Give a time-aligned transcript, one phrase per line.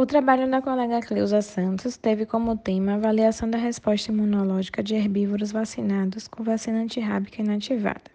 [0.00, 5.50] O trabalho da colega Cleusa Santos teve como tema avaliação da resposta imunológica de herbívoros
[5.50, 8.08] vacinados com vacina antirrábica inativada.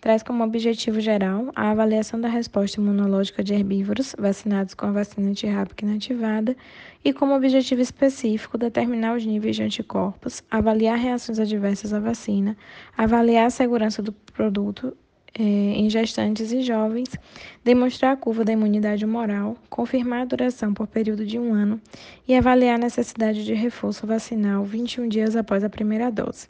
[0.00, 5.30] Traz como objetivo geral a avaliação da resposta imunológica de herbívoros vacinados com a vacina
[5.30, 6.56] antirrábica inativada
[7.04, 12.56] e como objetivo específico determinar os níveis de anticorpos, avaliar reações adversas à vacina,
[12.96, 14.96] avaliar a segurança do produto
[15.38, 17.08] é, em gestantes e jovens,
[17.64, 21.80] demonstrar a curva da imunidade humoral, confirmar a duração por período de um ano
[22.26, 26.48] e avaliar a necessidade de reforço vacinal 21 dias após a primeira dose,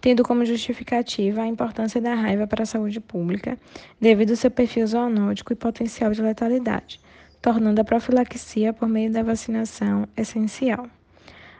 [0.00, 3.58] tendo como justificativa a importância da raiva para a saúde pública,
[4.00, 7.00] devido ao seu perfil zoonótico e potencial de letalidade,
[7.42, 10.88] tornando a profilaxia por meio da vacinação essencial.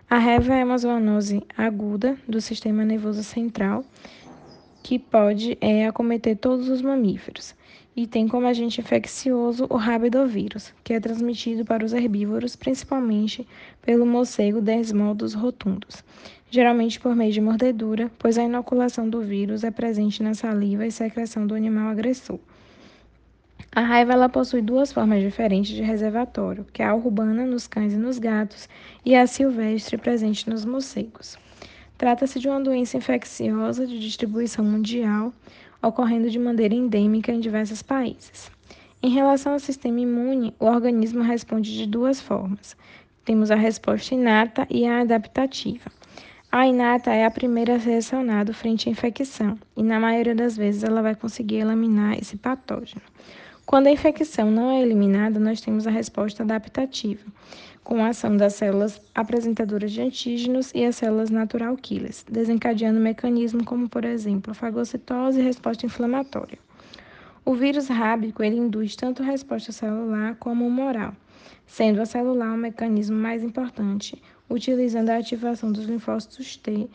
[0.09, 3.84] A raiva é uma zoonose aguda do sistema nervoso central
[4.87, 7.57] que pode é, acometer todos os mamíferos
[7.97, 13.45] e tem como agente infeccioso o rabidovírus, que é transmitido para os herbívoros principalmente
[13.83, 16.05] pelo morcego Desmodus rotundus,
[16.48, 20.93] geralmente por meio de mordedura, pois a inoculação do vírus é presente na saliva e
[20.93, 22.39] secreção do animal agressor.
[23.73, 27.93] A raiva ela possui duas formas diferentes de reservatório, que é a urbana nos cães
[27.93, 28.69] e nos gatos
[29.05, 31.37] e a silvestre presente nos morcegos.
[31.98, 35.33] Trata-se de uma doença infecciosa de distribuição mundial,
[35.83, 38.50] ocorrendo de maneira endêmica em diversos países.
[39.03, 42.77] Em relação ao sistema imune, o organismo responde de duas formas.
[43.25, 45.91] Temos a resposta inata e a adaptativa.
[46.53, 50.56] A inata é a primeira a ser acionada frente à infecção, e na maioria das
[50.56, 53.03] vezes ela vai conseguir eliminar esse patógeno.
[53.67, 57.27] Quando a infecção não é eliminada, nós temos a resposta adaptativa,
[57.83, 63.64] com a ação das células apresentadoras de antígenos e as células natural killers, desencadeando mecanismos
[63.64, 66.61] como, por exemplo, fagocitose e resposta inflamatória.
[67.44, 71.12] O vírus rábico ele induz tanto a resposta celular como humoral,
[71.67, 76.89] sendo a celular o mecanismo mais importante, utilizando a ativação dos linfócitos T,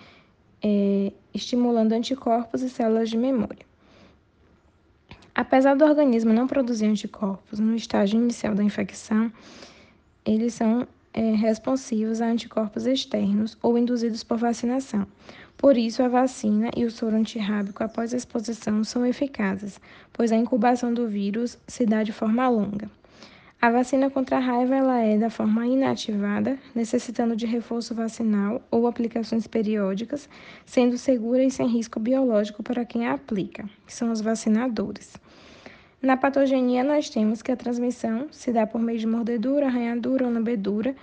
[0.63, 3.70] é, estimulando anticorpos e células de memória.
[5.41, 9.33] Apesar do organismo não produzir anticorpos no estágio inicial da infecção,
[10.23, 15.07] eles são é, responsivos a anticorpos externos ou induzidos por vacinação.
[15.57, 19.81] Por isso, a vacina e o soro antirrábico após a exposição são eficazes,
[20.13, 22.87] pois a incubação do vírus se dá de forma longa.
[23.59, 28.85] A vacina contra a raiva ela é da forma inativada, necessitando de reforço vacinal ou
[28.85, 30.29] aplicações periódicas,
[30.67, 35.15] sendo segura e sem risco biológico para quem a aplica, que são os vacinadores.
[36.01, 40.33] Na patogenia, nós temos que a transmissão se dá por meio de mordedura, arranhadura ou
[40.33, 40.95] lambedura,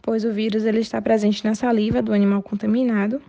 [0.00, 3.20] pois o vírus ele está presente na saliva do animal contaminado.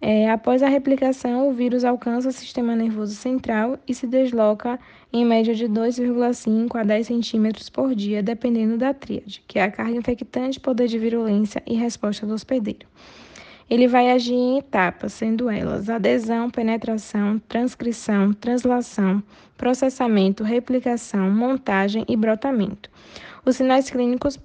[0.00, 4.76] É, após a replicação, o vírus alcança o sistema nervoso central e se desloca
[5.12, 9.70] em média de 2,5 a 10 centímetros por dia, dependendo da tríade, que é a
[9.70, 12.88] carga infectante, poder de virulência e resposta do hospedeiro.
[13.68, 19.22] Ele vai agir em etapas, sendo elas adesão, penetração, transcrição, translação,
[19.56, 22.88] processamento, replicação, montagem e brotamento.
[23.44, 24.38] Os sinais clínicos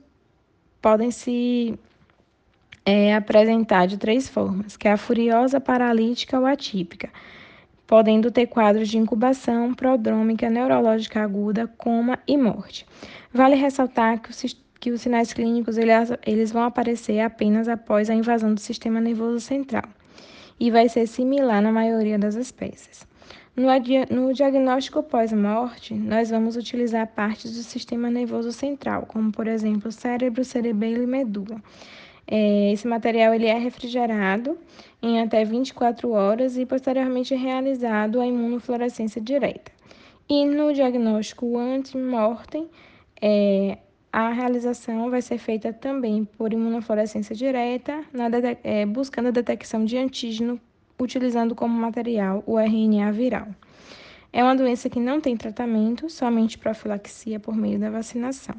[0.82, 1.78] podem se
[2.86, 7.10] é, apresentar de três formas, que é a furiosa, paralítica ou atípica,
[7.86, 12.88] podendo ter quadros de incubação, prodrômica, neurológica aguda, coma e morte.
[13.32, 18.16] Vale ressaltar que o sistema que os sinais clínicos eles vão aparecer apenas após a
[18.16, 19.88] invasão do sistema nervoso central
[20.60, 23.08] e vai ser similar na maioria das espécies.
[23.56, 30.44] No, diagnóstico pós-morte, nós vamos utilizar partes do sistema nervoso central, como por exemplo cérebro,
[30.44, 31.62] cerebelo e medula.
[32.28, 34.58] É, esse material ele é refrigerado
[35.02, 39.72] em até 24 horas e posteriormente realizado a imunofluorescência direta.
[40.28, 42.68] E no diagnóstico ante-mortem,
[43.22, 43.78] é,
[44.12, 48.04] a realização vai ser feita também por imunofluorescência direta,
[48.64, 50.60] é, buscando a detecção de antígeno
[51.00, 53.48] utilizando como material o RNA viral.
[54.34, 58.56] É uma doença que não tem tratamento, somente profilaxia por meio da vacinação.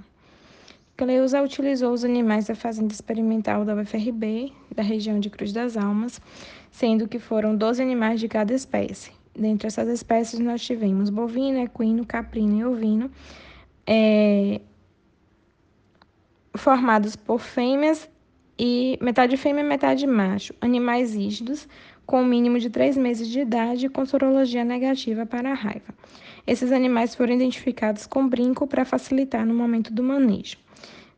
[0.96, 6.20] Cleusa utilizou os animais da fazenda experimental da UFRB, da região de Cruz das Almas,
[6.70, 9.12] sendo que foram 12 animais de cada espécie.
[9.34, 13.10] Dentre essas espécies, nós tivemos bovino, equino, caprino e ovino.
[13.86, 14.60] É,
[16.54, 18.08] formados por fêmeas
[18.58, 21.66] e metade fêmea metade macho, animais rígidos,
[22.06, 25.94] com um mínimo de três meses de idade e com sorologia negativa para a raiva.
[26.46, 30.56] Esses animais foram identificados com brinco para facilitar no momento do manejo.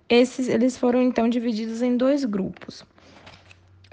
[0.09, 2.85] Esses, eles foram então divididos em dois grupos,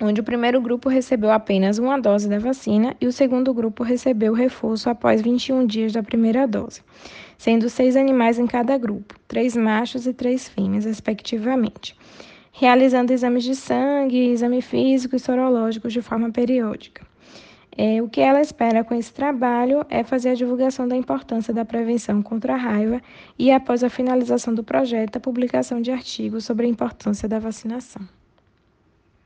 [0.02, 4.34] onde o primeiro grupo recebeu apenas uma dose da vacina e o segundo grupo recebeu
[4.34, 6.82] reforço após 21 dias da primeira dose
[7.42, 11.98] sendo seis animais em cada grupo, três machos e três fêmeas, respectivamente,
[12.52, 17.04] realizando exames de sangue, exame físico e sorológicos de forma periódica.
[17.76, 21.66] É, o que ela espera com esse trabalho é fazer a divulgação da importância da
[21.66, 23.02] prevenção contra a raiva
[23.40, 28.08] e, após a finalização do projeto, a publicação de artigos sobre a importância da vacinação.